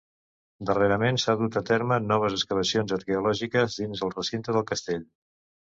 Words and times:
Darrerament 0.69 1.19
s'han 1.23 1.37
dut 1.41 1.57
a 1.61 1.63
terme 1.67 1.99
noves 2.07 2.39
excavacions 2.39 2.95
arqueològiques 2.99 3.79
dins 3.85 4.05
el 4.09 4.17
recinte 4.19 4.59
del 4.59 4.69
castell. 4.77 5.09